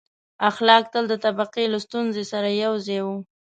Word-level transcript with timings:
•اخلاق 0.49 0.83
تل 0.93 1.05
د 1.09 1.13
طبقې 1.25 1.65
له 1.73 1.79
ستونزې 1.85 2.23
سره 2.31 2.49
یو 2.63 2.73
ځای 2.85 3.01
وو. 3.05 3.17